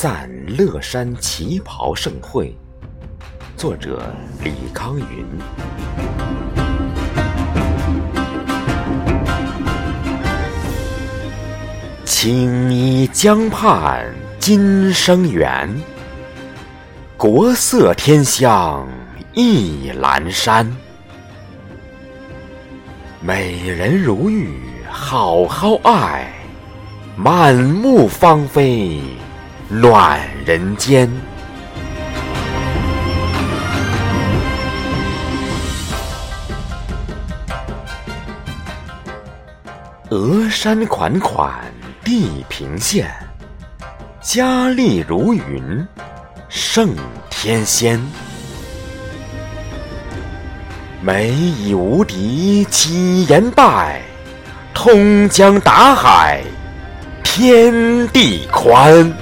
[0.00, 2.54] 赞乐山旗袍盛会，
[3.56, 4.14] 作者
[4.44, 5.26] 李康云。
[12.04, 14.06] 青衣江畔
[14.38, 15.68] 今生缘，
[17.16, 18.86] 国色天香
[19.34, 20.64] 一阑珊。
[23.20, 26.32] 美人如玉好好爱，
[27.16, 29.00] 满目芳菲
[29.70, 31.06] 暖人间。
[40.08, 41.52] 峨山款款
[42.02, 43.10] 地平线，
[44.22, 45.86] 佳丽如云
[46.48, 46.96] 胜
[47.28, 48.00] 天仙。
[51.02, 54.00] 美以无敌几言败，
[54.72, 56.42] 通江达海
[57.22, 59.14] 天地宽。